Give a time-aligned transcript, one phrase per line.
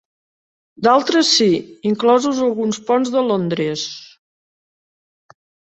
[0.87, 1.47] D'altres sí,
[1.91, 3.87] inclosos alguns ponts de Londres.